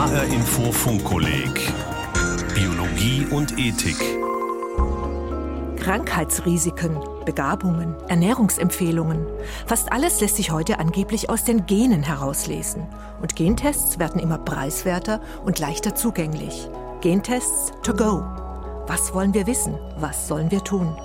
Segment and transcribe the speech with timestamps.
[0.00, 1.74] HR Info Funkkolleg
[2.54, 3.98] Biologie und Ethik.
[5.76, 9.26] Krankheitsrisiken, Begabungen, Ernährungsempfehlungen.
[9.66, 12.86] Fast alles lässt sich heute angeblich aus den Genen herauslesen.
[13.20, 16.70] Und Gentests werden immer preiswerter und leichter zugänglich.
[17.02, 18.24] Gentests to go.
[18.86, 19.78] Was wollen wir wissen?
[19.98, 20.96] Was sollen wir tun?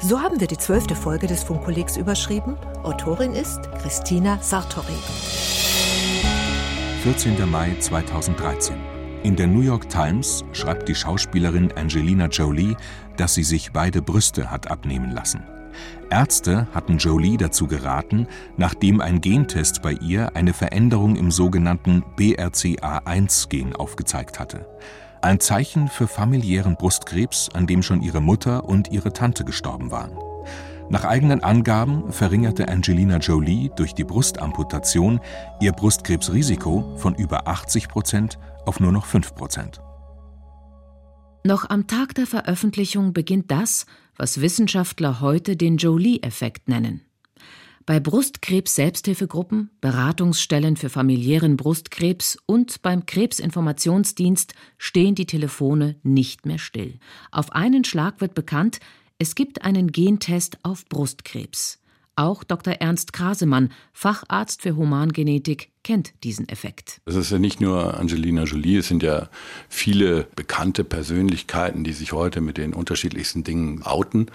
[0.00, 2.56] So haben wir die zwölfte Folge des Funkkollegs überschrieben.
[2.84, 5.63] Autorin ist Christina Sartori.
[7.04, 7.50] 14.
[7.50, 8.76] Mai 2013.
[9.24, 12.78] In der New York Times schreibt die Schauspielerin Angelina Jolie,
[13.18, 15.42] dass sie sich beide Brüste hat abnehmen lassen.
[16.08, 23.76] Ärzte hatten Jolie dazu geraten, nachdem ein Gentest bei ihr eine Veränderung im sogenannten BRCA1-Gen
[23.76, 24.66] aufgezeigt hatte.
[25.20, 30.16] Ein Zeichen für familiären Brustkrebs, an dem schon ihre Mutter und ihre Tante gestorben waren.
[30.90, 35.18] Nach eigenen Angaben verringerte Angelina Jolie durch die Brustamputation
[35.60, 39.80] ihr Brustkrebsrisiko von über 80 Prozent auf nur noch 5 Prozent.
[41.42, 43.86] Noch am Tag der Veröffentlichung beginnt das,
[44.16, 47.02] was Wissenschaftler heute den Jolie-Effekt nennen.
[47.86, 56.98] Bei Brustkrebs-Selbsthilfegruppen, Beratungsstellen für familiären Brustkrebs und beim Krebsinformationsdienst stehen die Telefone nicht mehr still.
[57.30, 58.80] Auf einen Schlag wird bekannt,
[59.24, 61.78] es gibt einen Gentest auf Brustkrebs.
[62.14, 62.74] Auch Dr.
[62.74, 67.00] Ernst Krasemann, Facharzt für Humangenetik, kennt diesen Effekt.
[67.06, 69.30] Es ist ja nicht nur Angelina Jolie, es sind ja
[69.70, 74.26] viele bekannte Persönlichkeiten, die sich heute mit den unterschiedlichsten Dingen outen.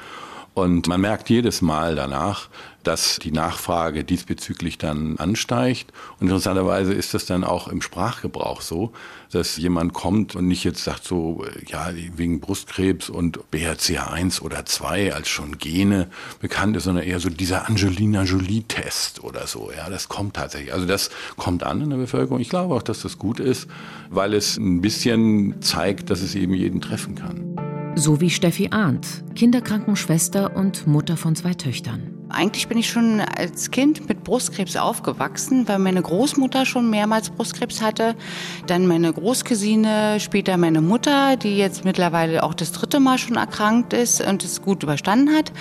[0.59, 2.49] Und man merkt jedes Mal danach,
[2.83, 5.91] dass die Nachfrage diesbezüglich dann ansteigt.
[6.19, 8.91] Und interessanterweise ist das dann auch im Sprachgebrauch so,
[9.31, 15.13] dass jemand kommt und nicht jetzt sagt so, ja, wegen Brustkrebs und BRCA1 oder 2
[15.13, 16.09] als schon Gene
[16.41, 19.71] bekannt ist, sondern eher so dieser Angelina Jolie-Test oder so.
[19.71, 20.73] Ja, das kommt tatsächlich.
[20.73, 22.39] Also das kommt an in der Bevölkerung.
[22.39, 23.67] Ich glaube auch, dass das gut ist,
[24.09, 27.68] weil es ein bisschen zeigt, dass es eben jeden treffen kann.
[27.99, 29.05] So wie Steffi Arndt,
[29.35, 32.13] Kinderkrankenschwester und Mutter von zwei Töchtern.
[32.29, 37.81] Eigentlich bin ich schon als Kind mit Brustkrebs aufgewachsen, weil meine Großmutter schon mehrmals Brustkrebs
[37.81, 38.15] hatte.
[38.67, 43.91] Dann meine Großcousine, später meine Mutter, die jetzt mittlerweile auch das dritte Mal schon erkrankt
[43.91, 45.51] ist und es gut überstanden hat.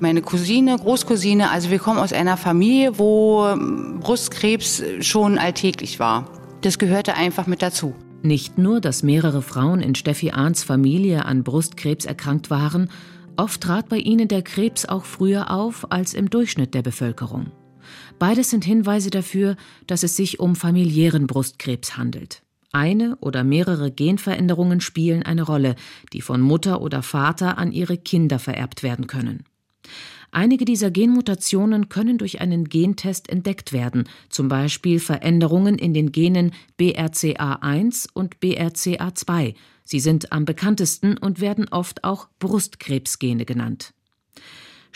[0.00, 3.56] Meine Cousine, Großcousine, also wir kommen aus einer Familie, wo
[4.00, 6.28] Brustkrebs schon alltäglich war.
[6.60, 7.94] Das gehörte einfach mit dazu.
[8.26, 12.90] Nicht nur, dass mehrere Frauen in Steffi Ahns Familie an Brustkrebs erkrankt waren,
[13.36, 17.52] oft trat bei ihnen der Krebs auch früher auf als im Durchschnitt der Bevölkerung.
[18.18, 19.54] Beides sind Hinweise dafür,
[19.86, 22.42] dass es sich um familiären Brustkrebs handelt.
[22.72, 25.76] Eine oder mehrere Genveränderungen spielen eine Rolle,
[26.12, 29.44] die von Mutter oder Vater an ihre Kinder vererbt werden können.
[30.30, 36.52] Einige dieser Genmutationen können durch einen Gentest entdeckt werden, zum Beispiel Veränderungen in den Genen
[36.78, 39.54] BRCA1 und BRCA2.
[39.84, 43.92] Sie sind am bekanntesten und werden oft auch Brustkrebsgene genannt.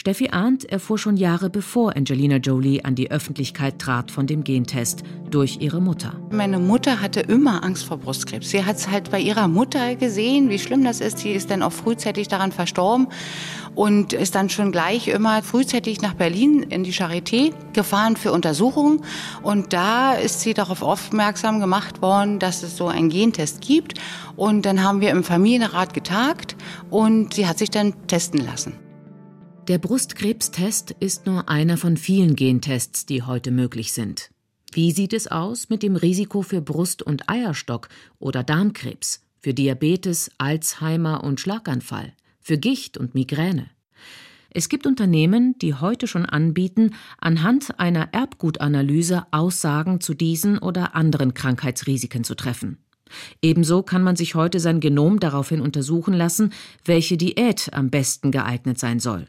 [0.00, 5.03] Steffi Arndt erfuhr schon Jahre bevor Angelina Jolie an die Öffentlichkeit trat von dem Gentest
[5.28, 6.15] durch ihre Mutter.
[6.31, 8.49] Meine Mutter hatte immer Angst vor Brustkrebs.
[8.49, 11.19] Sie hat es halt bei ihrer Mutter gesehen, wie schlimm das ist.
[11.19, 13.09] Sie ist dann auch frühzeitig daran verstorben
[13.75, 19.03] und ist dann schon gleich immer frühzeitig nach Berlin in die Charité gefahren für Untersuchungen.
[19.43, 24.00] Und da ist sie darauf aufmerksam gemacht worden, dass es so einen Gentest gibt.
[24.34, 26.56] Und dann haben wir im Familienrat getagt
[26.89, 28.72] und sie hat sich dann testen lassen.
[29.71, 34.33] Der Brustkrebstest ist nur einer von vielen Gentests, die heute möglich sind.
[34.73, 37.89] Wie sieht es aus mit dem Risiko für Brust- und Eierstock
[38.19, 43.71] oder Darmkrebs, für Diabetes, Alzheimer und Schlaganfall, für Gicht und Migräne?
[44.51, 51.33] Es gibt Unternehmen, die heute schon anbieten, anhand einer Erbgutanalyse Aussagen zu diesen oder anderen
[51.33, 52.79] Krankheitsrisiken zu treffen.
[53.41, 56.53] Ebenso kann man sich heute sein Genom daraufhin untersuchen lassen,
[56.85, 59.29] welche Diät am besten geeignet sein soll.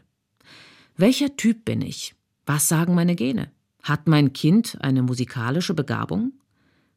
[1.02, 2.14] Welcher Typ bin ich?
[2.46, 3.50] Was sagen meine Gene?
[3.82, 6.30] Hat mein Kind eine musikalische Begabung?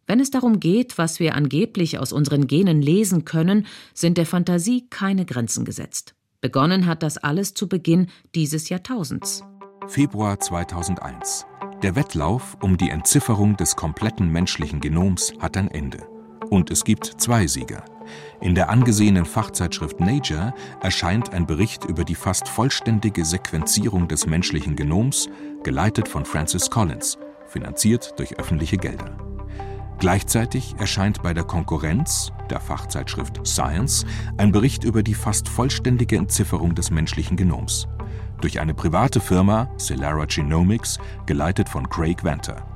[0.06, 3.66] Wenn es darum geht, was wir angeblich aus unseren Genen lesen können,
[3.96, 6.14] sind der Fantasie keine Grenzen gesetzt.
[6.40, 9.44] Begonnen hat das alles zu Beginn dieses Jahrtausends.
[9.88, 11.47] Februar 2001.
[11.82, 16.15] Der Wettlauf um die Entzifferung des kompletten menschlichen Genoms hat ein Ende.
[16.50, 17.84] Und es gibt zwei Sieger.
[18.42, 24.76] In der angesehenen Fachzeitschrift Nature erscheint ein Bericht über die fast vollständige Sequenzierung des menschlichen
[24.76, 25.28] Genoms,
[25.64, 29.18] geleitet von Francis Collins, finanziert durch öffentliche Gelder.
[29.97, 34.06] Gleichzeitig erscheint bei der Konkurrenz, der Fachzeitschrift Science,
[34.38, 37.88] ein Bericht über die fast vollständige Entzifferung des menschlichen Genoms.
[38.41, 42.75] Durch eine private Firma, Celara Genomics, geleitet von Craig Venter.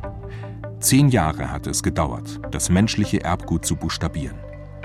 [0.79, 4.37] Zehn Jahre hatte es gedauert, das menschliche Erbgut zu buchstabieren.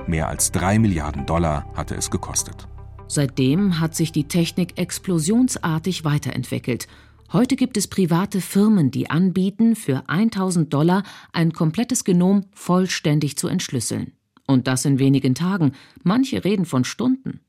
[0.09, 2.67] Mehr als drei Milliarden Dollar hatte es gekostet.
[3.07, 6.89] Seitdem hat sich die Technik explosionsartig weiterentwickelt.
[7.33, 13.47] Heute gibt es private Firmen, die anbieten, für 1000 Dollar ein komplettes Genom vollständig zu
[13.47, 14.15] entschlüsseln.
[14.49, 15.73] Und das in wenigen Tagen.
[16.03, 17.41] Manche reden von Stunden.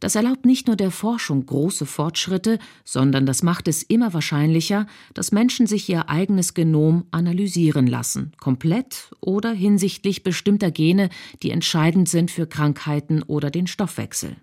[0.00, 5.32] Das erlaubt nicht nur der Forschung große Fortschritte, sondern das macht es immer wahrscheinlicher, dass
[5.32, 11.10] Menschen sich ihr eigenes Genom analysieren lassen, komplett oder hinsichtlich bestimmter Gene,
[11.42, 14.36] die entscheidend sind für Krankheiten oder den Stoffwechsel.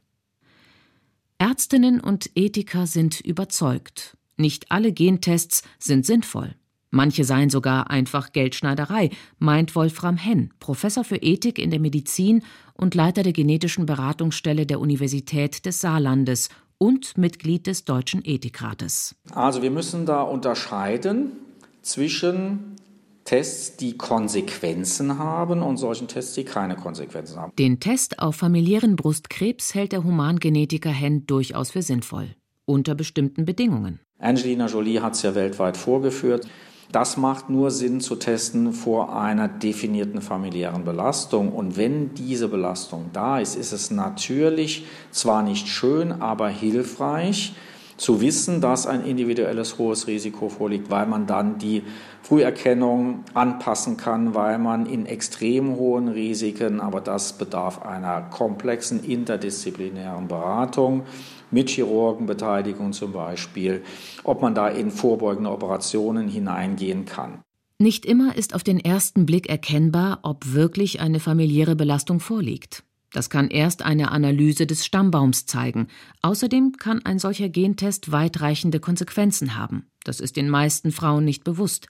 [1.37, 4.17] Ärztinnen und Ethiker sind überzeugt.
[4.37, 6.55] Nicht alle Gentests sind sinnvoll.
[6.95, 12.41] Manche seien sogar einfach Geldschneiderei, meint Wolfram Henn, Professor für Ethik in der Medizin
[12.73, 16.47] und Leiter der genetischen Beratungsstelle der Universität des Saarlandes
[16.77, 19.13] und Mitglied des Deutschen Ethikrates.
[19.33, 21.33] Also wir müssen da unterscheiden
[21.81, 22.77] zwischen
[23.25, 27.51] Tests, die Konsequenzen haben und solchen Tests, die keine Konsequenzen haben.
[27.59, 33.99] Den Test auf familiären Brustkrebs hält der Humangenetiker Henn durchaus für sinnvoll, unter bestimmten Bedingungen.
[34.17, 36.47] Angelina Jolie hat es ja weltweit vorgeführt.
[36.95, 41.51] Das macht nur Sinn zu testen vor einer definierten familiären Belastung.
[41.51, 47.53] Und wenn diese Belastung da ist, ist es natürlich zwar nicht schön, aber hilfreich,
[47.97, 51.83] zu wissen, dass ein individuelles hohes Risiko vorliegt, weil man dann die
[52.21, 60.27] Früherkennung anpassen kann, weil man in extrem hohen Risiken, aber das bedarf einer komplexen interdisziplinären
[60.27, 61.03] Beratung
[61.51, 63.83] mit Chirurgenbeteiligung zum Beispiel,
[64.23, 67.41] ob man da in vorbeugende Operationen hineingehen kann.
[67.77, 72.83] Nicht immer ist auf den ersten Blick erkennbar, ob wirklich eine familiäre Belastung vorliegt.
[73.11, 75.87] Das kann erst eine Analyse des Stammbaums zeigen.
[76.21, 79.87] Außerdem kann ein solcher Gentest weitreichende Konsequenzen haben.
[80.03, 81.87] Das ist den meisten Frauen nicht bewusst.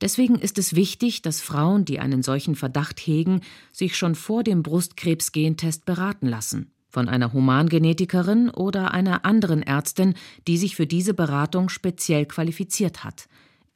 [0.00, 3.42] Deswegen ist es wichtig, dass Frauen, die einen solchen Verdacht hegen,
[3.72, 6.73] sich schon vor dem Brustkrebs-Gentest beraten lassen.
[6.94, 10.14] Von einer Humangenetikerin oder einer anderen Ärztin,
[10.46, 13.26] die sich für diese Beratung speziell qualifiziert hat.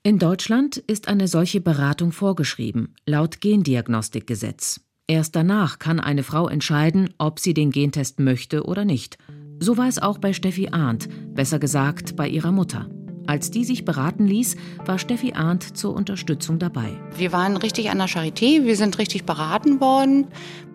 [0.05, 4.83] In Deutschland ist eine solche Beratung vorgeschrieben, laut Gendiagnostikgesetz.
[5.09, 9.19] Erst danach kann eine Frau entscheiden, ob sie den Gentest möchte oder nicht.
[9.59, 12.89] So war es auch bei Steffi Arndt, besser gesagt bei ihrer Mutter.
[13.29, 16.99] Als die sich beraten ließ, war Steffi Arndt zur Unterstützung dabei.
[17.15, 20.29] Wir waren richtig an der Charité, wir sind richtig beraten worden.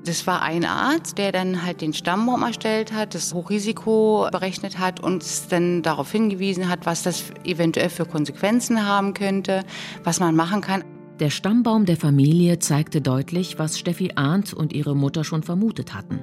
[0.06, 5.00] Das war ein Arzt, der dann halt den Stammbaum erstellt hat, das Hochrisiko berechnet hat
[5.00, 9.64] und uns dann darauf hingewiesen hat, was das eventuell für Konsequenzen haben könnte,
[10.04, 10.84] was man machen kann.
[11.20, 16.20] Der Stammbaum der Familie zeigte deutlich, was Steffi Arndt und ihre Mutter schon vermutet hatten.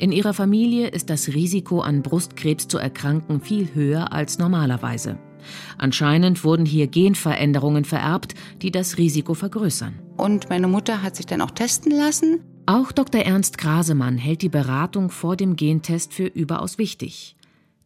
[0.00, 5.18] In ihrer Familie ist das Risiko an Brustkrebs zu erkranken viel höher als normalerweise.
[5.78, 9.98] Anscheinend wurden hier Genveränderungen vererbt, die das Risiko vergrößern.
[10.16, 12.40] Und meine Mutter hat sich dann auch testen lassen.
[12.66, 13.22] Auch Dr.
[13.22, 17.36] Ernst Grasemann hält die Beratung vor dem Gentest für überaus wichtig.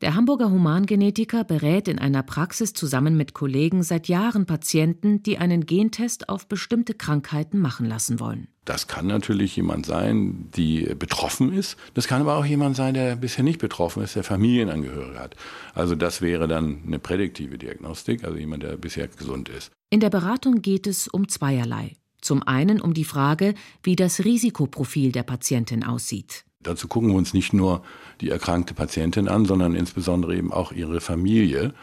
[0.00, 5.64] Der Hamburger Humangenetiker berät in einer Praxis zusammen mit Kollegen seit Jahren Patienten, die einen
[5.64, 8.48] Gentest auf bestimmte Krankheiten machen lassen wollen.
[8.64, 11.76] Das kann natürlich jemand sein, die betroffen ist.
[11.92, 15.36] Das kann aber auch jemand sein, der bisher nicht betroffen ist, der Familienangehörige hat.
[15.74, 19.70] Also das wäre dann eine prädiktive Diagnostik, also jemand, der bisher gesund ist.
[19.90, 21.96] In der Beratung geht es um zweierlei.
[22.22, 26.44] Zum einen um die Frage, wie das Risikoprofil der Patientin aussieht.
[26.60, 27.82] Dazu gucken wir uns nicht nur
[28.22, 31.74] die erkrankte Patientin an, sondern insbesondere eben auch ihre Familie.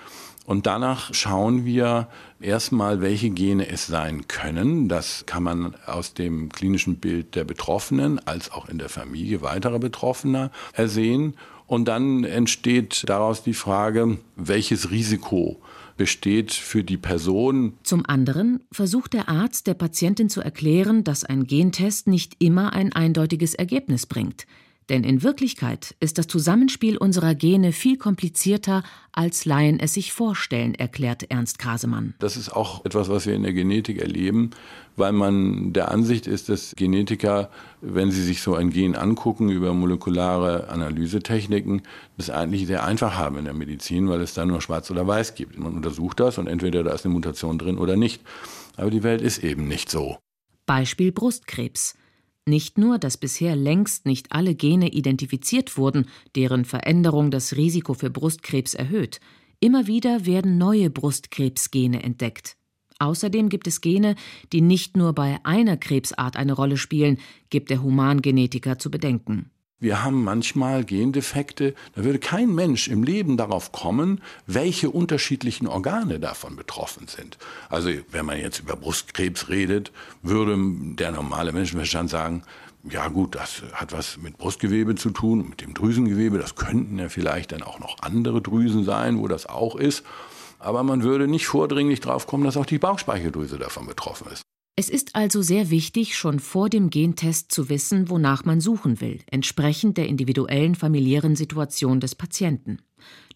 [0.46, 2.08] Und danach schauen wir
[2.40, 4.90] erstmal, welche Gene es sein können.
[4.90, 9.80] Das kann man aus dem klinischen Bild der Betroffenen als auch in der Familie weiterer
[9.80, 11.36] Betroffener ersehen.
[11.68, 15.62] Und dann entsteht daraus die Frage, welches Risiko
[15.96, 17.74] besteht für die Person.
[17.84, 22.92] Zum anderen versucht der Arzt der Patientin zu erklären, dass ein Gentest nicht immer ein
[22.92, 24.48] eindeutiges Ergebnis bringt.
[24.90, 28.84] Denn in Wirklichkeit ist das Zusammenspiel unserer Gene viel komplizierter,
[29.14, 32.14] als Laien es sich vorstellen, erklärt Ernst Krasemann.
[32.20, 34.50] Das ist auch etwas, was wir in der Genetik erleben,
[34.98, 39.74] weil man der Ansicht ist, dass Genetiker, wenn sie sich so ein Gen angucken über
[39.74, 41.84] molekulare Analysetechniken,
[42.18, 45.36] das eigentlich sehr einfach haben in der Medizin, weil es da nur schwarz oder weiß
[45.36, 45.58] gibt.
[45.58, 48.22] Man untersucht das und entweder da ist eine Mutation drin oder nicht.
[48.76, 50.18] Aber die Welt ist eben nicht so.
[50.66, 51.96] Beispiel Brustkrebs.
[52.48, 58.10] Nicht nur, dass bisher längst nicht alle Gene identifiziert wurden, deren Veränderung das Risiko für
[58.10, 59.20] Brustkrebs erhöht,
[59.60, 62.58] immer wieder werden neue Brustkrebsgene entdeckt.
[62.98, 64.16] Außerdem gibt es Gene,
[64.54, 67.20] die nicht nur bei einer Krebsart eine Rolle spielen,
[67.50, 69.51] gibt der Humangenetiker zu bedenken.
[69.82, 76.20] Wir haben manchmal Gendefekte, da würde kein Mensch im Leben darauf kommen, welche unterschiedlichen Organe
[76.20, 77.40] davon betroffen sind.
[77.68, 80.56] Also wenn man jetzt über Brustkrebs redet, würde
[80.96, 82.44] der normale Menschenverstand sagen,
[82.88, 86.38] ja gut, das hat was mit Brustgewebe zu tun, mit dem Drüsengewebe.
[86.38, 90.04] Das könnten ja vielleicht dann auch noch andere Drüsen sein, wo das auch ist.
[90.60, 94.44] Aber man würde nicht vordringlich drauf kommen, dass auch die Bauchspeicheldrüse davon betroffen ist.
[94.78, 99.20] Es ist also sehr wichtig, schon vor dem Gentest zu wissen, wonach man suchen will,
[99.30, 102.78] entsprechend der individuellen familiären Situation des Patienten.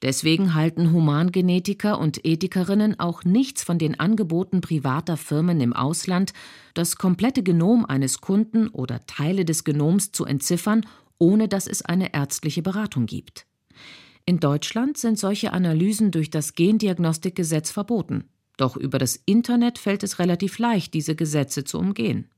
[0.02, 6.32] Deswegen halten Humangenetiker und Ethikerinnen auch nichts von den Angeboten privater Firmen im Ausland,
[6.74, 10.86] das komplette Genom eines Kunden oder Teile des Genoms zu entziffern,
[11.18, 13.46] ohne dass es eine ärztliche Beratung gibt.
[14.26, 18.30] In Deutschland sind solche Analysen durch das Gendiagnostikgesetz verboten.
[18.58, 22.30] Doch über das Internet fällt es relativ leicht, diese Gesetze zu umgehen.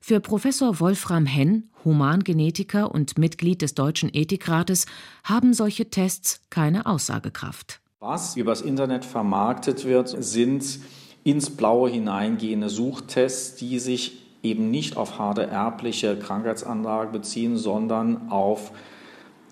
[0.00, 4.86] Für Professor Wolfram Henn, Humangenetiker und Mitglied des Deutschen Ethikrates,
[5.22, 7.80] haben solche Tests keine Aussagekraft.
[8.00, 10.78] Was übers Internet vermarktet wird, sind
[11.24, 18.72] ins Blaue hineingehende Suchtests, die sich eben nicht auf harte erbliche Krankheitsanlagen beziehen, sondern auf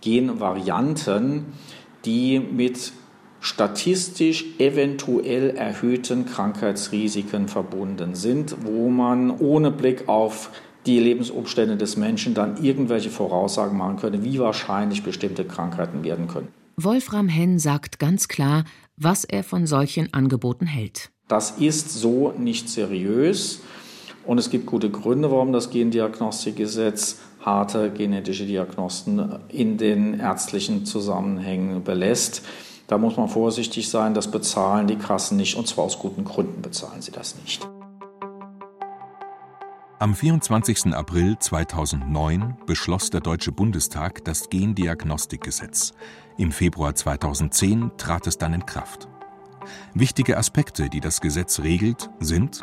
[0.02, 1.46] Genvarianten,
[2.04, 2.92] die mit
[3.42, 10.50] statistisch eventuell erhöhten Krankheitsrisiken verbunden sind, wo man ohne Blick auf
[10.86, 16.48] die Lebensumstände des Menschen dann irgendwelche Voraussagen machen könnte, wie wahrscheinlich bestimmte Krankheiten werden können.
[16.76, 18.64] Wolfram Henn sagt ganz klar,
[18.96, 21.10] was er von solchen Angeboten hält.
[21.26, 23.60] Das ist so nicht seriös
[24.24, 31.82] und es gibt gute Gründe, warum das Gendiagnostikgesetz harte genetische Diagnosten in den ärztlichen Zusammenhängen
[31.82, 32.42] belässt.
[32.92, 36.60] Da muss man vorsichtig sein, das bezahlen die Kassen nicht und zwar aus guten Gründen
[36.60, 37.66] bezahlen sie das nicht.
[39.98, 40.94] Am 24.
[40.94, 45.94] April 2009 beschloss der Deutsche Bundestag das Gendiagnostikgesetz.
[46.36, 49.08] Im Februar 2010 trat es dann in Kraft.
[49.94, 52.60] Wichtige Aspekte, die das Gesetz regelt, sind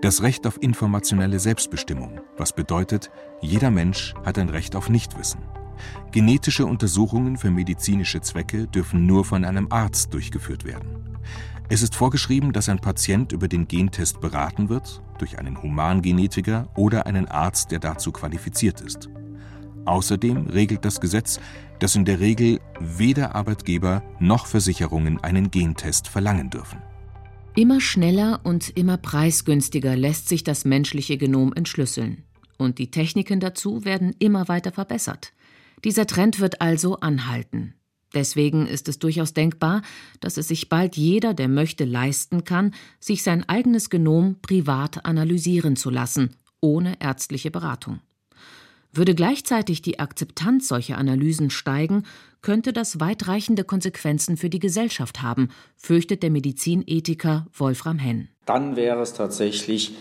[0.00, 3.10] das Recht auf informationelle Selbstbestimmung, was bedeutet,
[3.42, 5.42] jeder Mensch hat ein Recht auf Nichtwissen.
[6.12, 11.18] Genetische Untersuchungen für medizinische Zwecke dürfen nur von einem Arzt durchgeführt werden.
[11.70, 17.06] Es ist vorgeschrieben, dass ein Patient über den Gentest beraten wird durch einen Humangenetiker oder
[17.06, 19.10] einen Arzt, der dazu qualifiziert ist.
[19.84, 21.40] Außerdem regelt das Gesetz,
[21.78, 26.82] dass in der Regel weder Arbeitgeber noch Versicherungen einen Gentest verlangen dürfen.
[27.54, 32.24] Immer schneller und immer preisgünstiger lässt sich das menschliche Genom entschlüsseln.
[32.56, 35.32] Und die Techniken dazu werden immer weiter verbessert.
[35.84, 37.74] Dieser Trend wird also anhalten.
[38.14, 39.82] Deswegen ist es durchaus denkbar,
[40.20, 45.76] dass es sich bald jeder, der möchte, leisten kann, sich sein eigenes Genom privat analysieren
[45.76, 48.00] zu lassen, ohne ärztliche Beratung.
[48.92, 52.04] Würde gleichzeitig die Akzeptanz solcher Analysen steigen,
[52.40, 58.28] könnte das weitreichende Konsequenzen für die Gesellschaft haben, fürchtet der Medizinethiker Wolfram Henn.
[58.46, 59.94] Dann wäre es tatsächlich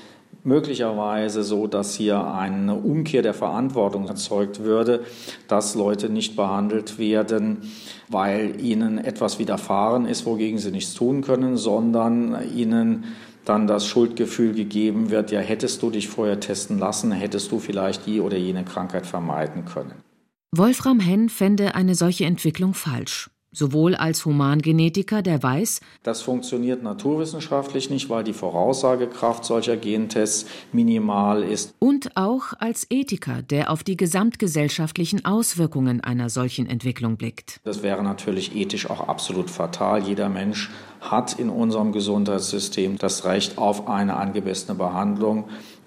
[0.48, 5.04] möglicherweise so, dass hier eine Umkehr der Verantwortung erzeugt würde,
[5.48, 7.70] dass Leute nicht behandelt werden,
[8.08, 13.04] weil ihnen etwas widerfahren ist, wogegen sie nichts tun können, sondern ihnen
[13.44, 18.06] dann das Schuldgefühl gegeben wird, ja, hättest du dich vorher testen lassen, hättest du vielleicht
[18.06, 19.94] die oder jene Krankheit vermeiden können.
[20.56, 27.90] Wolfram Henn fände eine solche Entwicklung falsch sowohl als Humangenetiker, der weiß, das funktioniert naturwissenschaftlich
[27.90, 31.74] nicht, weil die Voraussagekraft solcher Gentests minimal ist.
[31.80, 37.60] Und auch als Ethiker, der auf die gesamtgesellschaftlichen Auswirkungen einer solchen Entwicklung blickt.
[37.64, 40.04] Das wäre natürlich ethisch auch absolut fatal.
[40.04, 40.70] Jeder Mensch
[41.02, 45.46] hat in unserem Gesundheitssystem das Recht auf eine angemessene Behandlung,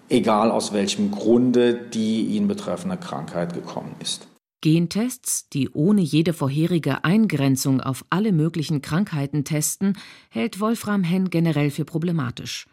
[0.08, 4.26] egal aus welchem Grunde die ihn betreffende Krankheit gekommen ist.
[4.62, 9.97] Gentests, die ohne jede vorherige Eingrenzung auf alle möglichen Krankheiten testen,
[10.29, 12.67] hält Wolfram Henn generell für problematisch.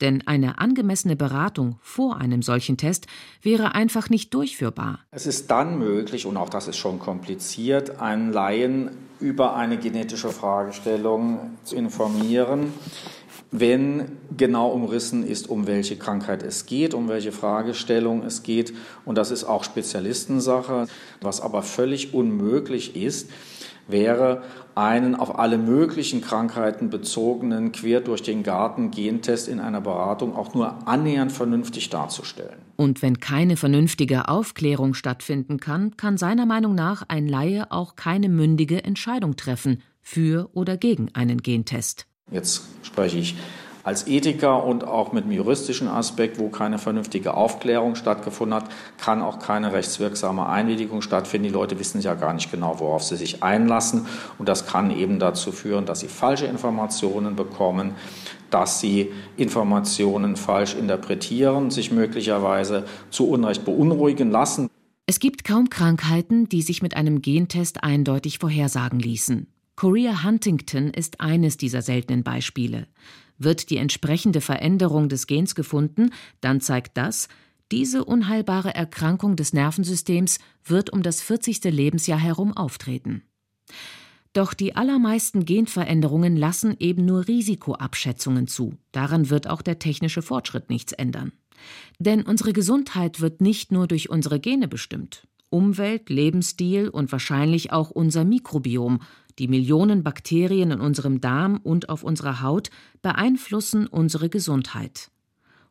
[0.00, 3.06] Denn eine angemessene Beratung vor einem solchen Test
[3.42, 5.00] wäre einfach nicht durchführbar.
[5.10, 10.30] Es ist dann möglich, und auch das ist schon kompliziert, einen Laien über eine genetische
[10.30, 12.72] Fragestellung zu informieren,
[13.50, 18.74] wenn genau umrissen ist, um welche Krankheit es geht, um welche Fragestellung es geht.
[19.04, 20.86] Und das ist auch Spezialistensache.
[21.20, 23.30] Was aber völlig unmöglich ist,
[23.86, 24.42] wäre
[24.74, 30.54] einen auf alle möglichen Krankheiten bezogenen quer durch den Garten Gentest in einer Beratung auch
[30.54, 32.58] nur annähernd vernünftig darzustellen.
[32.76, 38.28] Und wenn keine vernünftige Aufklärung stattfinden kann, kann seiner Meinung nach ein Laie auch keine
[38.28, 42.06] mündige Entscheidung treffen für oder gegen einen Gentest.
[42.30, 43.36] Jetzt spreche ich
[43.84, 49.20] Als Ethiker und auch mit dem juristischen Aspekt, wo keine vernünftige Aufklärung stattgefunden hat, kann
[49.20, 51.48] auch keine rechtswirksame Einwilligung stattfinden.
[51.48, 54.06] Die Leute wissen ja gar nicht genau, worauf sie sich einlassen.
[54.38, 57.94] Und das kann eben dazu führen, dass sie falsche Informationen bekommen,
[58.48, 64.70] dass sie Informationen falsch interpretieren, sich möglicherweise zu Unrecht beunruhigen lassen.
[65.06, 69.53] Es gibt kaum Krankheiten, die sich mit einem Gentest eindeutig vorhersagen ließen.
[69.76, 72.86] Korea Huntington ist eines dieser seltenen Beispiele.
[73.38, 77.28] Wird die entsprechende Veränderung des Gens gefunden, dann zeigt das,
[77.72, 81.64] diese unheilbare Erkrankung des Nervensystems wird um das 40.
[81.64, 83.22] Lebensjahr herum auftreten.
[84.32, 88.74] Doch die allermeisten Genveränderungen lassen eben nur Risikoabschätzungen zu.
[88.92, 91.32] Daran wird auch der technische Fortschritt nichts ändern.
[91.98, 95.26] Denn unsere Gesundheit wird nicht nur durch unsere Gene bestimmt.
[95.50, 99.00] Umwelt, Lebensstil und wahrscheinlich auch unser Mikrobiom,
[99.38, 102.70] die Millionen Bakterien in unserem Darm und auf unserer Haut
[103.02, 105.10] beeinflussen unsere Gesundheit.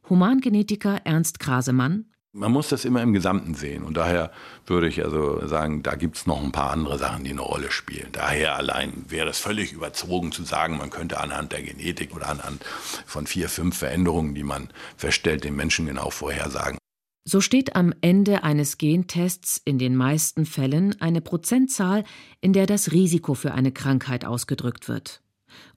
[0.10, 2.06] Humangenetiker Ernst Krasemann
[2.36, 3.84] man muss das immer im Gesamten sehen.
[3.84, 4.32] Und daher
[4.66, 7.72] würde ich also sagen, da gibt es noch ein paar andere Sachen, die eine Rolle
[7.72, 8.10] spielen.
[8.12, 12.66] Daher allein wäre es völlig überzogen zu sagen, man könnte anhand der Genetik oder anhand
[13.06, 16.80] von vier, fünf Veränderungen, die man feststellt, den Menschen genau vorhersagen.
[17.26, 22.04] So steht am Ende eines Gentests in den meisten Fällen eine Prozentzahl,
[22.42, 25.22] in der das Risiko für eine Krankheit ausgedrückt wird.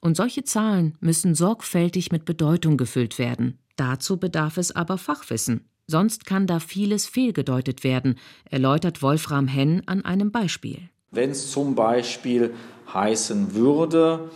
[0.01, 3.59] Und solche Zahlen müssen sorgfältig mit Bedeutung gefüllt werden.
[3.77, 5.69] Dazu bedarf es aber Fachwissen.
[5.87, 8.17] Sonst kann da vieles fehlgedeutet werden,
[8.51, 10.89] erläutert Wolfram Henn an einem Beispiel.
[11.13, 12.55] Wenn es zum Beispiel
[12.93, 14.31] heißen würde,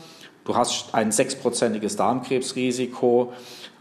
[0.45, 3.33] du hast ein sechsprozentiges Darmkrebsrisiko,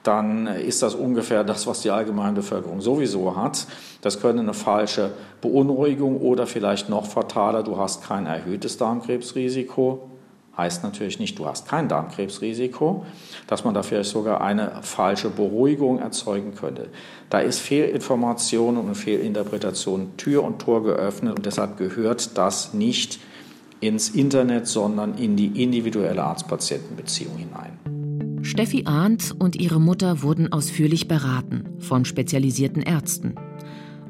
[0.09, 3.67] dann ist das ungefähr das, was die Allgemeinbevölkerung sowieso hat.
[4.01, 10.09] Das könnte eine falsche Beunruhigung oder vielleicht noch fataler, du hast kein erhöhtes Darmkrebsrisiko
[10.57, 13.05] heißt natürlich nicht, du hast kein Darmkrebsrisiko,
[13.47, 16.89] dass man da vielleicht sogar eine falsche Beruhigung erzeugen könnte.
[17.29, 23.19] Da ist Fehlinformation und Fehlinterpretation Tür und Tor geöffnet und deshalb gehört das nicht
[23.79, 27.98] ins Internet, sondern in die individuelle Arzt-Patienten-Beziehung hinein.
[28.49, 33.35] Steffi Arndt und ihre Mutter wurden ausführlich beraten von spezialisierten Ärzten.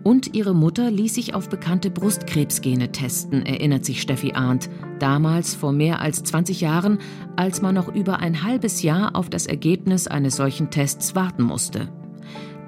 [0.02, 5.74] Und ihre Mutter ließ sich auf bekannte Brustkrebsgene testen, erinnert sich Steffi Arndt, damals vor
[5.74, 7.00] mehr als 20 Jahren,
[7.36, 11.90] als man noch über ein halbes Jahr auf das Ergebnis eines solchen Tests warten musste.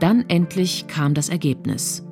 [0.02, 2.06] Dann endlich kam das Ergebnis.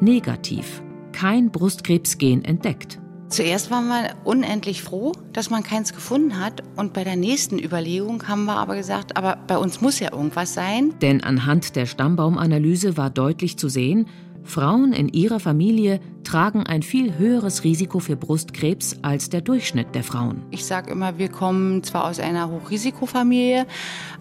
[0.00, 0.82] Negativ.
[1.12, 3.01] Kein Brustkrebsgen entdeckt.
[3.32, 6.62] Zuerst waren wir unendlich froh, dass man keins gefunden hat.
[6.76, 10.52] Und bei der nächsten Überlegung haben wir aber gesagt, aber bei uns muss ja irgendwas
[10.52, 10.92] sein.
[11.00, 14.06] Denn anhand der Stammbaumanalyse war deutlich zu sehen,
[14.44, 20.04] Frauen in ihrer Familie tragen ein viel höheres Risiko für Brustkrebs als der Durchschnitt der
[20.04, 20.42] Frauen.
[20.50, 23.66] Ich sage immer, wir kommen zwar aus einer Hochrisikofamilie,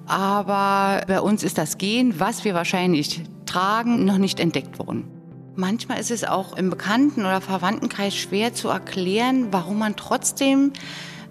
[0.06, 5.21] aber bei uns ist das Gen, was wir wahrscheinlich tragen, noch nicht entdeckt worden.
[5.56, 10.72] Manchmal ist es auch im Bekannten- oder Verwandtenkreis schwer zu erklären, warum man trotzdem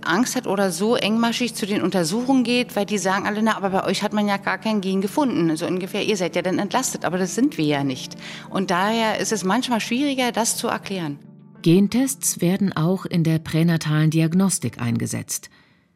[0.05, 3.71] Angst hat oder so engmaschig zu den Untersuchungen geht, weil die sagen alle, na, aber
[3.71, 5.57] bei euch hat man ja gar kein Gen gefunden.
[5.57, 8.15] So ungefähr, ihr seid ja dann entlastet, aber das sind wir ja nicht.
[8.51, 11.19] Und daher ist es manchmal schwieriger, das zu erklären.
[11.63, 15.51] Gentests werden auch in der pränatalen Diagnostik eingesetzt.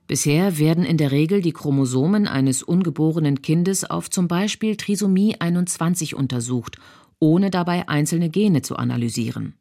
[0.06, 6.14] Bisher werden in der Regel die Chromosomen eines ungeborenen Kindes auf zum Beispiel Trisomie 21
[6.14, 6.76] untersucht,
[7.24, 9.54] ohne dabei einzelne Gene zu analysieren.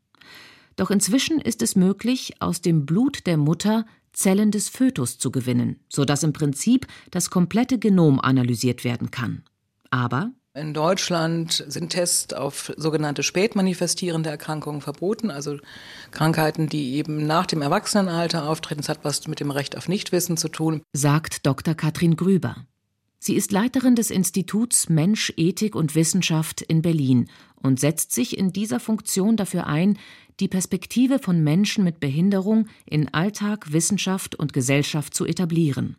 [0.75, 5.79] Doch inzwischen ist es möglich, aus dem Blut der Mutter Zellen des Fötus zu gewinnen,
[5.87, 9.43] sodass im Prinzip das komplette Genom analysiert werden kann.
[9.91, 15.57] Aber in Deutschland sind Tests auf sogenannte spätmanifestierende Erkrankungen verboten, also
[16.11, 18.81] Krankheiten, die eben nach dem Erwachsenenalter auftreten.
[18.81, 21.73] Das hat was mit dem Recht auf Nichtwissen zu tun, sagt Dr.
[21.73, 22.67] Katrin Grüber.
[23.25, 28.51] Sie ist Leiterin des Instituts Mensch, Ethik und Wissenschaft in Berlin und setzt sich in
[28.51, 29.97] dieser Funktion dafür ein,
[30.41, 35.95] die Perspektive von Menschen mit Behinderung in Alltag, Wissenschaft und Gesellschaft zu etablieren.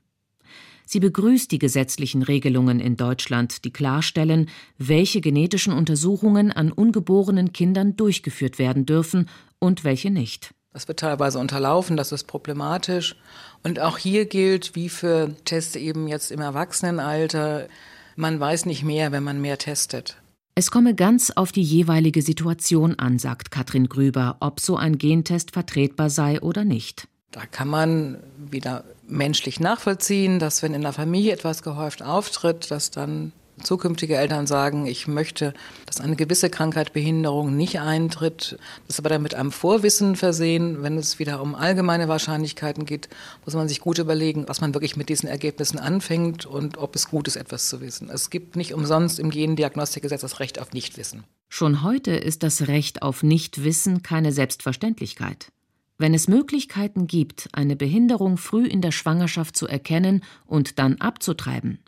[0.85, 7.97] Sie begrüßt die gesetzlichen Regelungen in Deutschland, die klarstellen, welche genetischen Untersuchungen an ungeborenen Kindern
[7.97, 10.54] durchgeführt werden dürfen und welche nicht.
[10.75, 13.15] Das wird teilweise unterlaufen, das ist problematisch.
[13.63, 17.69] Und auch hier gilt, wie für Tests eben jetzt im Erwachsenenalter,
[18.17, 20.17] man weiß nicht mehr, wenn man mehr testet.
[20.57, 25.53] Es komme ganz auf die jeweilige Situation an, sagt Katrin Grüber, ob so ein Gentest
[25.53, 27.07] vertretbar sei oder nicht.
[27.31, 32.91] Da kann man wieder menschlich nachvollziehen, dass wenn in der Familie etwas gehäuft auftritt, dass
[32.91, 33.33] dann
[33.63, 35.55] zukünftige Eltern sagen, ich möchte,
[35.87, 40.83] dass eine gewisse Krankheit, Behinderung nicht eintritt, das aber dann mit einem Vorwissen versehen.
[40.83, 43.09] Wenn es wieder um allgemeine Wahrscheinlichkeiten geht,
[43.45, 47.09] muss man sich gut überlegen, was man wirklich mit diesen Ergebnissen anfängt und ob es
[47.09, 48.11] gut ist, etwas zu wissen.
[48.11, 51.25] Es gibt nicht umsonst im Gendiagnostikgesetz das Recht auf Nichtwissen.
[51.49, 55.53] Schon heute ist das Recht auf Nichtwissen keine Selbstverständlichkeit.
[55.97, 61.79] Wenn es Möglichkeiten gibt, eine Behinderung früh in der Schwangerschaft zu erkennen und dann abzutreiben,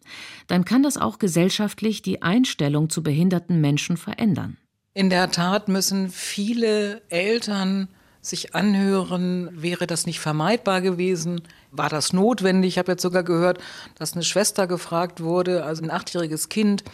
[0.47, 4.59] dann kann das auch gesellschaftlich die Einstellung zu behinderten Menschen verändern.
[4.95, 7.89] In der Tat müssen viele Eltern
[8.23, 11.43] sich anhören, wäre das nicht vermeidbar gewesen?
[11.71, 12.75] War das notwendig?
[12.75, 13.59] Ich habe jetzt sogar gehört,
[13.97, 16.85] dass eine Schwester gefragt wurde, also ein achtjähriges Kind,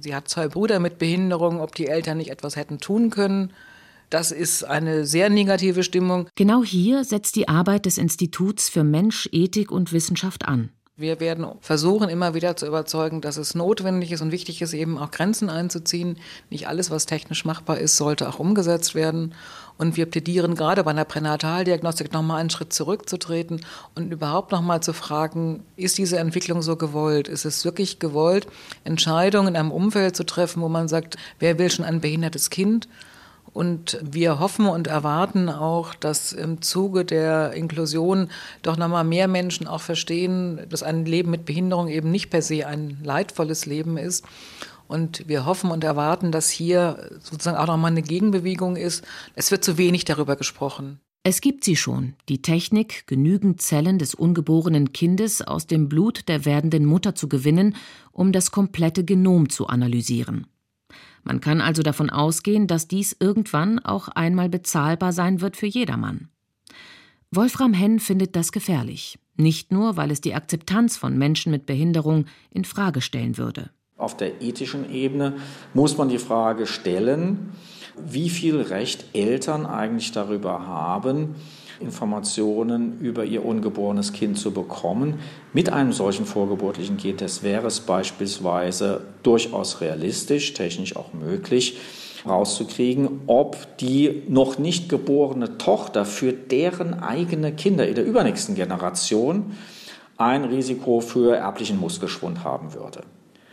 [0.00, 3.52] sie hat zwei Brüder mit Behinderung, ob die Eltern nicht etwas hätten tun können.
[4.10, 6.28] Das ist eine sehr negative Stimmung.
[6.34, 10.70] Genau hier setzt die Arbeit des Instituts für Mensch, Ethik und Wissenschaft an.
[10.96, 14.98] Wir werden versuchen, immer wieder zu überzeugen, dass es notwendig ist und wichtig ist, eben
[14.98, 16.18] auch Grenzen einzuziehen.
[16.50, 19.32] Nicht alles, was technisch machbar ist, sollte auch umgesetzt werden.
[19.78, 24.92] Und wir plädieren gerade bei einer Pränataldiagnostik nochmal einen Schritt zurückzutreten und überhaupt nochmal zu
[24.92, 27.28] fragen, ist diese Entwicklung so gewollt?
[27.28, 28.46] Ist es wirklich gewollt,
[28.84, 32.88] Entscheidungen in einem Umfeld zu treffen, wo man sagt, wer will schon ein behindertes Kind?
[33.52, 38.28] Und wir hoffen und erwarten auch, dass im Zuge der Inklusion
[38.62, 42.66] doch nochmal mehr Menschen auch verstehen, dass ein Leben mit Behinderung eben nicht per se
[42.66, 44.24] ein leidvolles Leben ist.
[44.86, 49.04] Und wir hoffen und erwarten, dass hier sozusagen auch nochmal eine Gegenbewegung ist.
[49.34, 51.00] Es wird zu wenig darüber gesprochen.
[51.22, 56.46] Es gibt sie schon, die Technik, genügend Zellen des ungeborenen Kindes aus dem Blut der
[56.46, 57.76] werdenden Mutter zu gewinnen,
[58.10, 60.46] um das komplette Genom zu analysieren.
[61.22, 66.28] Man kann also davon ausgehen, dass dies irgendwann auch einmal bezahlbar sein wird für jedermann.
[67.30, 72.24] Wolfram Henn findet das gefährlich, nicht nur, weil es die Akzeptanz von Menschen mit Behinderung
[72.50, 73.70] in Frage stellen würde.
[73.96, 75.36] Auf der ethischen Ebene
[75.74, 77.50] muss man die Frage stellen,
[78.04, 81.34] wie viel Recht Eltern eigentlich darüber haben,
[81.80, 85.20] Informationen über ihr ungeborenes Kind zu bekommen.
[85.52, 91.78] Mit einem solchen vorgeburtlichen Gentest wäre es beispielsweise durchaus realistisch, technisch auch möglich,
[92.26, 99.56] rauszukriegen, ob die noch nicht geborene Tochter für deren eigene Kinder in der übernächsten Generation
[100.18, 103.02] ein Risiko für erblichen Muskelschwund haben würde.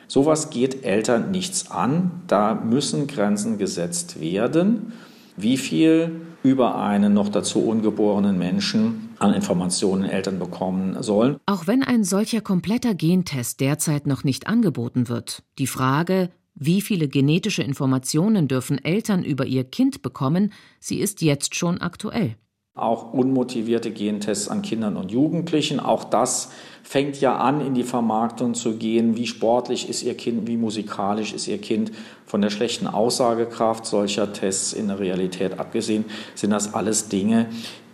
[0.08, 2.24] Sowas geht Eltern nichts an.
[2.28, 4.94] Da müssen Grenzen gesetzt werden.
[5.36, 11.38] Wie viel über einen noch dazu ungeborenen Menschen an Informationen Eltern bekommen sollen.
[11.46, 17.08] Auch wenn ein solcher kompletter Gentest derzeit noch nicht angeboten wird, die Frage, wie viele
[17.08, 22.36] genetische Informationen dürfen Eltern über ihr Kind bekommen, sie ist jetzt schon aktuell.
[22.78, 26.52] Auch unmotivierte Gentests an Kindern und Jugendlichen, auch das
[26.84, 29.18] fängt ja an, in die Vermarktung zu gehen.
[29.18, 31.92] Wie sportlich ist Ihr Kind, wie musikalisch ist Ihr Kind?
[32.26, 37.48] Von der schlechten Aussagekraft solcher Tests in der Realität abgesehen, sind das alles Dinge,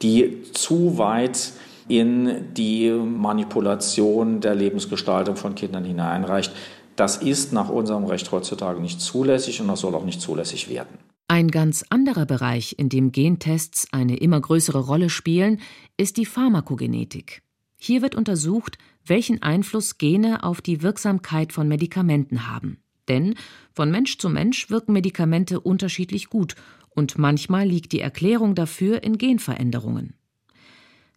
[0.03, 1.53] die zu weit
[1.87, 6.51] in die Manipulation der Lebensgestaltung von Kindern hineinreicht.
[6.95, 10.99] Das ist nach unserem Recht heutzutage nicht zulässig und das soll auch nicht zulässig werden.
[11.33, 15.61] Ein ganz anderer Bereich, in dem Gentests eine immer größere Rolle spielen,
[15.97, 17.41] ist die Pharmakogenetik.
[17.75, 22.83] Hier wird untersucht, welchen Einfluss Gene auf die Wirksamkeit von Medikamenten haben.
[23.07, 23.33] Denn
[23.71, 26.55] von Mensch zu Mensch wirken Medikamente unterschiedlich gut
[26.91, 30.13] und manchmal liegt die Erklärung dafür in Genveränderungen.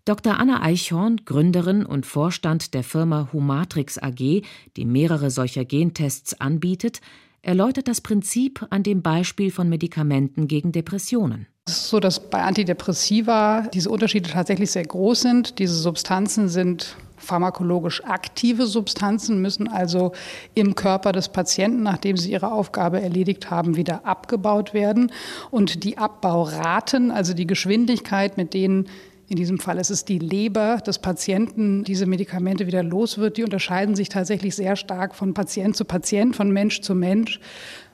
[0.06, 0.38] Dr.
[0.38, 4.42] Anna Eichhorn, Gründerin und Vorstand der Firma Humatrix AG,
[4.76, 7.02] die mehrere solcher Gentests anbietet,
[7.46, 11.46] erläutert das Prinzip an dem Beispiel von Medikamenten gegen Depressionen.
[11.68, 15.58] Es ist so, dass bei Antidepressiva diese Unterschiede tatsächlich sehr groß sind.
[15.58, 20.12] Diese Substanzen sind pharmakologisch aktive Substanzen, müssen also
[20.54, 25.12] im Körper des Patienten, nachdem sie ihre Aufgabe erledigt haben, wieder abgebaut werden.
[25.50, 28.86] Und die Abbauraten, also die Geschwindigkeit, mit denen
[29.28, 33.36] in diesem Fall ist es die Leber des Patienten, diese Medikamente wieder los wird.
[33.36, 37.40] Die unterscheiden sich tatsächlich sehr stark von Patient zu Patient, von Mensch zu Mensch.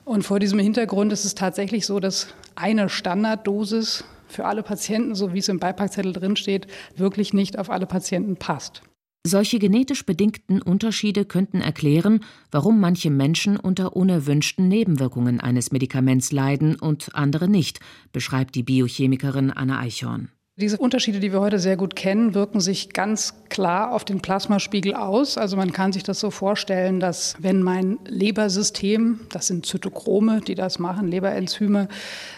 [0.05, 5.33] Und vor diesem Hintergrund ist es tatsächlich so, dass eine Standarddosis für alle Patienten, so
[5.33, 8.83] wie es im Beipackzettel drinsteht, wirklich nicht auf alle Patienten passt.
[9.25, 16.75] Solche genetisch bedingten Unterschiede könnten erklären, warum manche Menschen unter unerwünschten Nebenwirkungen eines Medikaments leiden
[16.75, 17.79] und andere nicht,
[18.11, 20.29] beschreibt die Biochemikerin Anna Eichhorn.
[20.55, 24.93] Diese Unterschiede, die wir heute sehr gut kennen, wirken sich ganz klar auf den Plasmaspiegel
[24.93, 25.35] aus.
[25.35, 30.53] Also man kann sich das so vorstellen, dass wenn mein Lebersystem, das sind Zytochrome, die
[30.53, 31.87] das machen, Leberenzyme,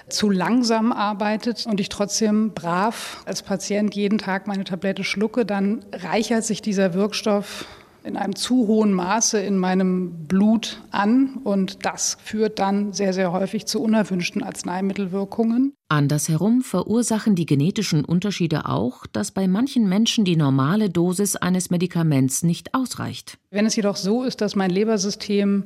[0.07, 5.83] zu langsam arbeitet und ich trotzdem brav als Patient jeden Tag meine Tablette schlucke, dann
[5.91, 7.65] reichert sich dieser Wirkstoff
[8.05, 13.31] in einem zu hohen Maße in meinem Blut an und das führt dann sehr, sehr
[13.31, 15.73] häufig zu unerwünschten Arzneimittelwirkungen.
[15.89, 22.43] Andersherum verursachen die genetischen Unterschiede auch, dass bei manchen Menschen die normale Dosis eines Medikaments
[22.43, 23.39] nicht ausreicht.
[23.49, 25.65] Wenn es jedoch so ist, dass mein Lebersystem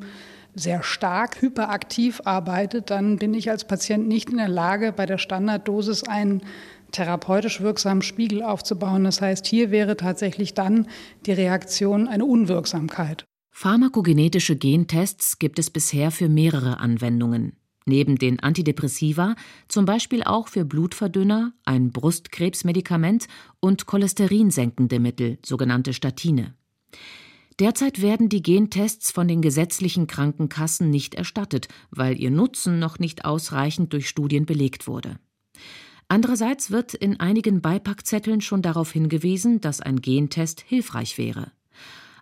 [0.55, 5.17] sehr stark hyperaktiv arbeitet, dann bin ich als Patient nicht in der Lage, bei der
[5.17, 6.41] Standarddosis einen
[6.91, 9.03] therapeutisch wirksamen Spiegel aufzubauen.
[9.03, 10.87] Das heißt, hier wäre tatsächlich dann
[11.25, 13.25] die Reaktion eine Unwirksamkeit.
[13.51, 17.57] Pharmakogenetische Gentests gibt es bisher für mehrere Anwendungen.
[17.85, 19.35] Neben den Antidepressiva
[19.67, 23.27] zum Beispiel auch für Blutverdünner, ein Brustkrebsmedikament
[23.59, 26.53] und cholesterinsenkende Mittel, sogenannte Statine.
[27.59, 33.25] Derzeit werden die Gentests von den gesetzlichen Krankenkassen nicht erstattet, weil ihr Nutzen noch nicht
[33.25, 35.19] ausreichend durch Studien belegt wurde.
[36.09, 41.51] Andererseits wird in einigen Beipackzetteln schon darauf hingewiesen, dass ein Gentest hilfreich wäre.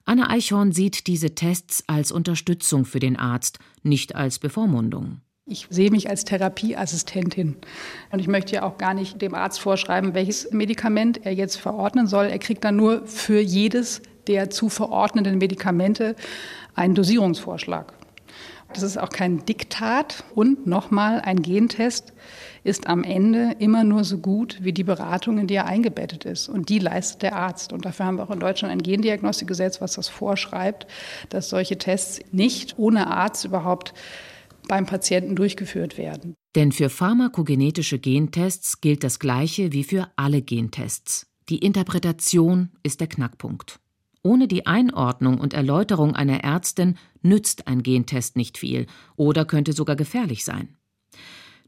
[0.04, 5.22] Anne Eichhorn sieht diese Tests als Unterstützung für den Arzt, nicht als Bevormundung.
[5.46, 7.56] Ich sehe mich als Therapieassistentin.
[8.12, 12.08] Und ich möchte ja auch gar nicht dem Arzt vorschreiben, welches Medikament er jetzt verordnen
[12.08, 12.26] soll.
[12.26, 16.18] Er kriegt dann nur für jedes der zu verordnenden Medikamente
[16.76, 17.94] einen Dosierungsvorschlag.
[18.78, 20.24] Das ist auch kein Diktat.
[20.36, 22.14] Und nochmal, ein Gentest
[22.64, 26.48] ist am Ende immer nur so gut wie die Beratung, in die er eingebettet ist.
[26.48, 27.74] Und die leistet der Arzt.
[27.74, 30.86] Und dafür haben wir auch in Deutschland ein Gendiagnostikgesetz, was das vorschreibt,
[31.30, 33.96] dass solche Tests nicht ohne Arzt überhaupt
[34.68, 36.36] beim Patienten durchgeführt werden.
[36.56, 41.26] Denn für pharmakogenetische Gentests gilt das Gleiche wie für alle Gentests.
[41.50, 43.80] Die Interpretation ist der Knackpunkt.
[44.28, 48.86] Ohne die Einordnung und Erläuterung einer Ärztin nützt ein Gentest nicht viel
[49.16, 50.76] oder könnte sogar gefährlich sein.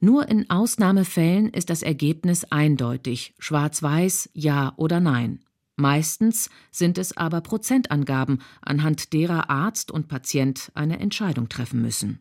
[0.02, 5.40] Nur in Ausnahmefällen ist das Ergebnis eindeutig, schwarz-weiß, ja oder nein.
[5.78, 12.20] Meistens sind es aber Prozentangaben, anhand derer Arzt und Patient eine Entscheidung treffen müssen.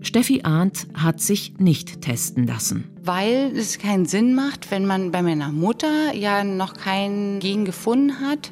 [0.00, 2.88] Steffi Arndt hat sich nicht testen lassen.
[3.02, 8.20] Weil es keinen Sinn macht, wenn man bei meiner Mutter ja noch kein Gen gefunden
[8.20, 8.50] hat,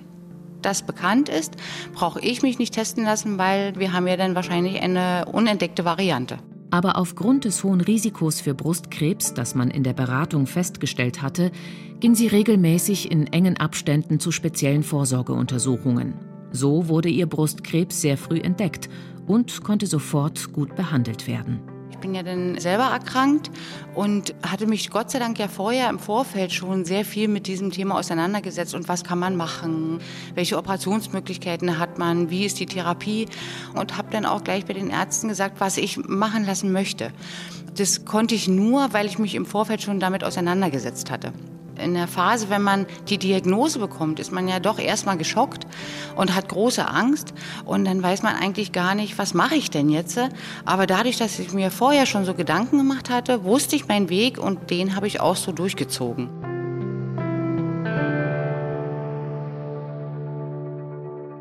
[0.62, 1.56] das bekannt ist,
[1.92, 6.38] brauche ich mich nicht testen lassen, weil wir haben ja dann wahrscheinlich eine unentdeckte Variante.
[6.70, 11.52] Aber aufgrund des hohen Risikos für Brustkrebs, das man in der Beratung festgestellt hatte,
[12.00, 16.14] ging sie regelmäßig in engen Abständen zu speziellen Vorsorgeuntersuchungen.
[16.50, 18.88] So wurde ihr Brustkrebs sehr früh entdeckt
[19.26, 21.71] und konnte sofort gut behandelt werden
[22.02, 23.50] bin ja dann selber erkrankt
[23.94, 27.70] und hatte mich Gott sei Dank ja vorher im Vorfeld schon sehr viel mit diesem
[27.70, 30.00] Thema auseinandergesetzt und was kann man machen,
[30.34, 33.26] welche Operationsmöglichkeiten hat man, wie ist die Therapie
[33.74, 37.12] und habe dann auch gleich bei den Ärzten gesagt, was ich machen lassen möchte.
[37.76, 41.32] Das konnte ich nur, weil ich mich im Vorfeld schon damit auseinandergesetzt hatte
[41.82, 45.66] in der Phase, wenn man die Diagnose bekommt, ist man ja doch erstmal geschockt
[46.16, 49.88] und hat große Angst und dann weiß man eigentlich gar nicht, was mache ich denn
[49.88, 50.18] jetzt?
[50.64, 54.38] Aber dadurch, dass ich mir vorher schon so Gedanken gemacht hatte, wusste ich meinen Weg
[54.38, 56.28] und den habe ich auch so durchgezogen.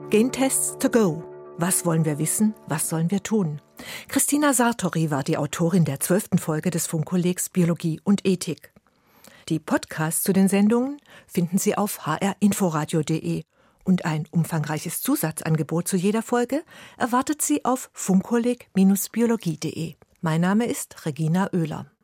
[0.10, 1.24] Gentests to go.
[1.58, 2.54] Was wollen wir wissen?
[2.68, 3.62] Was sollen wir tun?
[4.08, 8.74] Christina Sartori war die Autorin der zwölften Folge des Funkkollegs Biologie und Ethik.
[9.52, 13.44] Die Podcasts zu den Sendungen finden Sie auf hrinforadio.de
[13.84, 16.64] und ein umfangreiches Zusatzangebot zu jeder Folge
[16.98, 19.96] erwartet Sie auf funkkolleg-biologie.de.
[20.22, 21.92] Mein Name ist Regina Oehler.